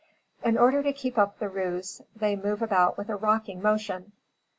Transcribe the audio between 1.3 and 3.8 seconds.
the ruse, they move about with a rocking